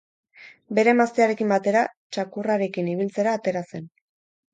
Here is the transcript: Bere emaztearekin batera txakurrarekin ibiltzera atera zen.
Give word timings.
Bere 0.77 0.91
emaztearekin 0.93 1.51
batera 1.53 1.83
txakurrarekin 2.17 2.89
ibiltzera 2.95 3.35
atera 3.41 3.63
zen. 3.75 3.87